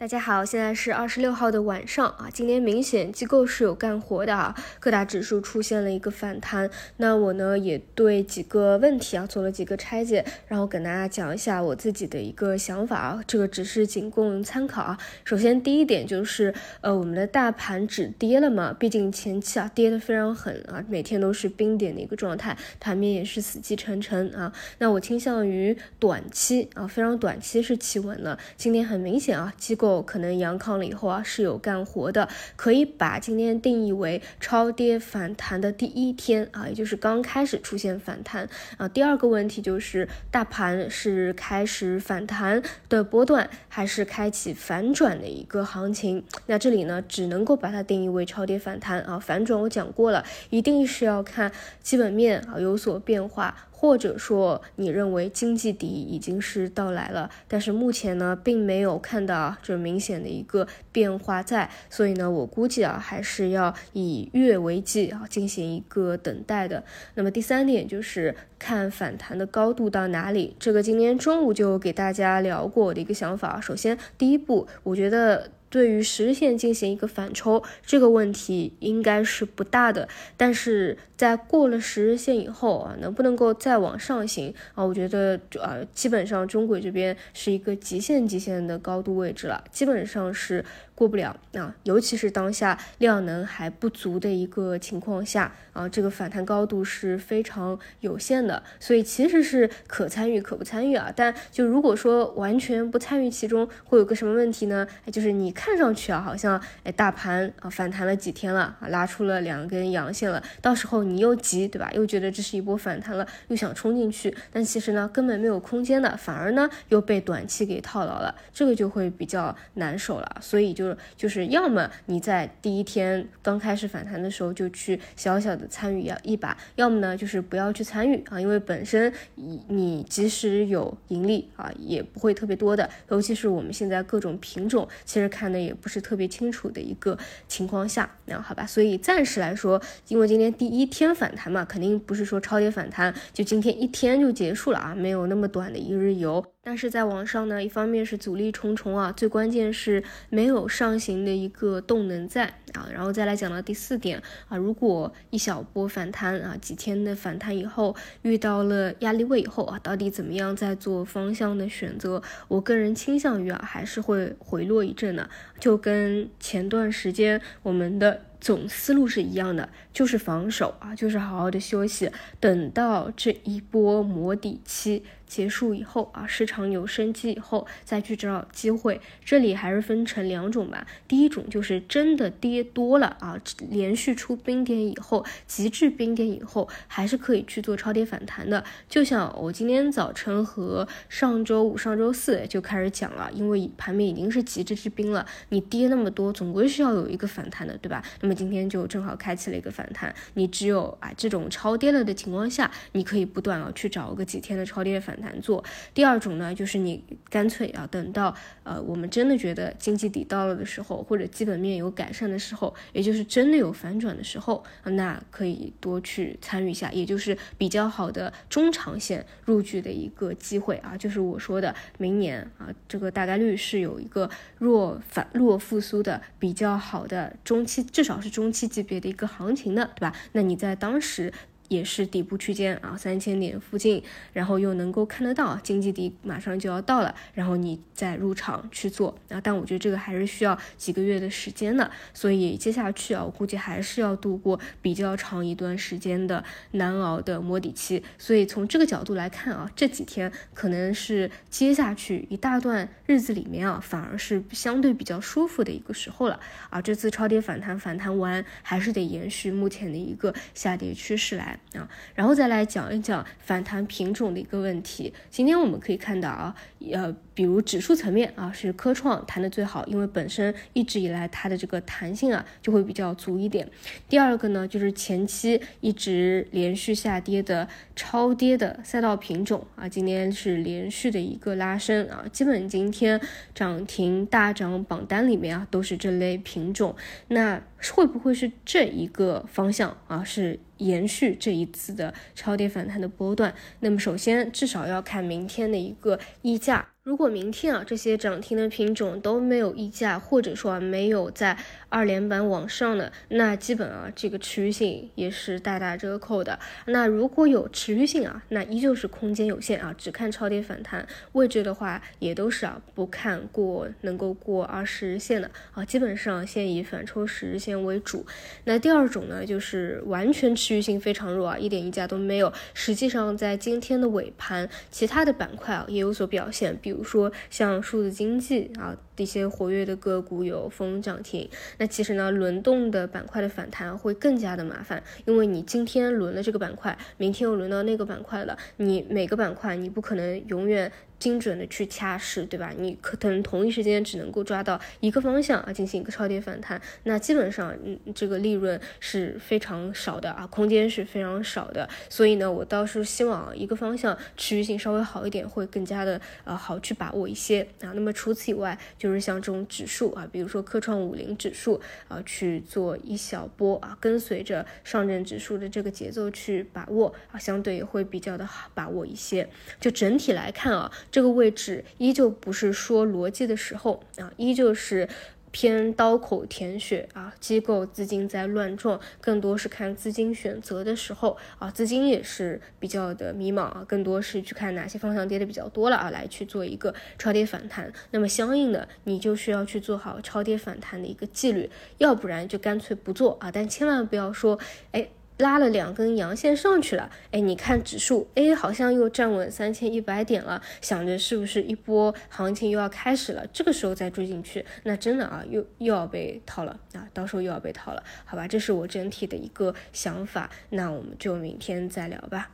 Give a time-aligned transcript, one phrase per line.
[0.00, 2.28] 大家好，现在是二十六号的晚上啊。
[2.32, 6.70] 今天明显机构是有干活的啊，各大指数出现了一个反弹。
[6.98, 13.20] 那我呢也对几个问题啊做了几个拆解，然后跟大家讲一下我自己的一个想法啊。
[13.26, 14.96] 这个只是仅供参考啊。
[15.24, 24.52] 首先第一点就是，呃，我们的大盘止跌了嘛，毕竟前期啊跌得非常狠啊，每天都是冰点的一个状态，盘面也是死气沉沉啊。
[24.78, 28.38] 那我倾向于短期啊，非常短期是企稳了。
[28.56, 29.87] 今天很明显啊，机构。
[30.02, 38.86] 可能阳康了以后啊是有干活的，可以把今天定义为超跌反弹的第一天啊，也就是刚开始出现反弹啊。
[38.86, 46.22] 第二个问题就是大盘是开始反弹的波段，还是开启反转的一个行情？
[46.46, 49.18] 那这里呢只能够把它定义为超跌反弹啊。
[49.18, 51.50] 反转我讲过了，一定是要看
[51.82, 53.54] 基本面啊有所变化。
[53.80, 66.82] 或者说你认为经济底已经是到来了，但是目前呢，并没有看到这明显的一个变化在，所以呢，我估计啊，还是要以月为计啊，进行一个等待的。
[67.14, 73.60] 那么第三点就是看反弹的高度到哪里，这个今天中午就给大家聊过我的一个想法。
[73.60, 75.50] 首先第一步，我觉得。
[75.70, 80.08] 对于十日线进行一个反抽，这个问题应该是不大的。
[80.36, 84.84] 但是在过了十日线以后啊，能不能够再往上行啊？
[84.84, 90.64] 我觉得呃，基本上中轨这边是一个极限极限的高度位置了，基本上是。
[90.98, 101.12] 过不了啊，尤其是当下量能还不足的一个情况下啊，这个反弹高度是非常有限的，所以其实是可参与可不参与啊。
[101.14, 104.88] 但就如果说完全不参与其中，会有个什么问题呢？
[105.12, 111.90] 就是你看上去啊，好像哎大盘啊反弹了几天了啊，拉出了两根阳线了，到时候你又急对吧？
[111.92, 120.36] 又觉得这是一波反弹了，又想冲进去，但其实呢根本没有空间的，反而呢又被短期给套牢了，这个就会比较难受了。
[120.40, 120.96] 所以就是。
[121.16, 146.44] 就是要么你在第一天刚开始反弹的时候就去小小的参与一把，要么呢就是不要去参与啊，因为本身你你即使有盈利啊，也不会特别多的，尤其是我们现在各种品种其实看那也不是特别清楚的一个情况下，那好吧，所以暂时来说，因为今天第一天反弹嘛，肯定不是说超跌反弹就今天一天就结束了啊，没有那么短的一日游。
[146.68, 162.22] 但是在网上呢，一方面是阻力重重啊，最关键是没有上行的一个动能在啊，然后再来讲到第四点啊，如果一小波反弹啊，几天的反弹以后遇到了压力位以后啊，到底怎么样再做方向的选择？
[162.48, 168.24] 我个人倾向于啊，还是会回落一阵的，就跟前段时间我们的。
[168.40, 172.08] 总思路是一样的，就是防守啊，就是好好的休息，
[172.38, 179.00] 等到这一波磨底期结束以后啊，市场有生机以后再去找机会。
[179.24, 183.38] 这里还是分成两种吧，第一种就是真的跌多了啊，
[183.70, 188.64] 连续出冰点以后，极致冰点以后，还是可以去做超跌反弹的。
[188.88, 198.02] 就像我今天早晨和上周五、上周四就开始讲了，因为盘面已经是极致之冰了，你跌那么多，总归是要有一个反弹的，对吧？
[198.22, 205.64] 那么今天就正好开启了一个反弹，你只有啊这种超跌了的情况下，你可以不断啊去找个几天的超跌反弹做。
[205.94, 208.34] 第二种呢，就是你干脆啊等到
[208.64, 220.94] 呃我们真的觉得经济底到了的时候，或者基本面有改善的时候，也就是真的有反转的时候，那可以多去参与一下，也就是比较好的中长线入局的一个机会啊。
[220.96, 224.28] 就是我说的明年啊，这个大概率是有一个
[224.58, 228.18] 弱反弱复苏的比较好的中期，至少。
[228.20, 230.12] 是中期级别的一个行情的，对吧？
[230.32, 231.32] 那你在当时。
[231.68, 234.02] 也是底部区间啊，三千点附近，
[234.32, 239.40] 然后又能够看得到经济底马上就要到了，然后你再入场去做啊。
[239.40, 246.42] 但我觉得这个还是需要几个月的时间的，所以接下去啊，我估计还是要度过比较长一段时间的
[246.72, 248.02] 难熬的摸底期。
[248.16, 256.40] 所以从这个角度来看啊，这几天可能是接下去一大段日子里面啊，反而是相对比较舒服的一个时候了
[256.70, 256.80] 啊。
[256.80, 261.57] 这次超跌反弹反弹完，还是得延续目前的一个下跌趋势来。
[261.74, 265.12] 啊，然后再来讲一讲反弹品种的一个问题。
[265.30, 266.54] 今天我们可以看到啊，
[266.92, 273.68] 呃，比如指数层面啊，是科创弹的最好，因为本身一直以来它的这个弹性啊就会比较足一点。
[274.08, 283.20] 第二个呢，就是前期一直连续下跌的超跌的赛道品种啊，今天是连续的一个拉升啊，基本今天
[283.54, 286.94] 涨停大涨榜单里面啊都是这类品种。
[287.28, 287.60] 那
[287.94, 290.22] 会不会是这一个方向啊？
[290.24, 293.54] 是延续这一次的超跌反弹的波段？
[293.80, 296.88] 那么首先至少要看明天的一个溢价。
[297.08, 301.56] 如果明天啊这些涨停的品种都没有溢价，或者说没有在
[301.88, 306.58] 二连板往上的，那基本啊这个持续性也是大打折扣的。
[306.84, 318.26] 那如果有持续性啊，那依旧是空间有限啊，只看超跌反弹位置的话，也都是啊不看过能够过二十日线的啊，基本上先以反抽十日线为主。
[318.64, 322.52] 那第二种呢，就是完全持续性非常弱啊，一点溢价都没有。
[322.74, 326.97] 实际上在今天的尾盘，其他的板块啊也有所表现，比如。
[326.98, 331.48] 比如说像数字经济啊，一些活跃的个股有封涨停。
[331.78, 340.90] 那其实呢，轮动的板块的反弹会更加的麻烦，因为你今天轮了这个板块，明天又轮到那个板块了，你每个板块你不可能永远。
[341.18, 342.72] 精准的去掐势，对吧？
[342.78, 351.88] 你可能同一时间只能够抓到一个方向啊，进行一个超跌反弹，那基本上，嗯，这个利润是非常少的啊，空间是非常少的。
[352.08, 357.90] 所以呢，我倒是希望一个方向持续性稍微好一点，会更加的呃好去把握一些啊。
[357.94, 369.48] 那么除此以外，就是像这种指数啊，比如说科创五零指数啊，去做一小波啊，跟随着上证指数的这个节奏去把握啊，相对也会比较的好把握一些。
[369.80, 370.92] 就整体来看啊。
[371.10, 375.08] 这个位置依旧不是说逻辑的时候啊，依旧是
[375.50, 387.90] 偏刀口舔血啊，机构资金在乱撞，更多是看资金选择的时候啊，资金也是比较的迷茫啊，更多是去看哪些方向跌的比较多了啊，来去做一个超跌反弹。
[388.10, 394.58] 那么相应的，你就需要去做好超跌反弹的一个纪律，要不然就干脆不做啊，但千万不要说
[394.92, 395.08] 哎。
[395.38, 403.46] 拉了两根阳线上去了，哎，你看指数，哎，好像又站稳三千一百点了，想着是不是一波行情又要开始了？
[403.52, 408.46] 这个时候再追进去，那真的啊，又又要被套了啊，到时候又要被套了，好吧？
[408.46, 412.50] 这是我整体的一个想法，那我们就明天再聊吧。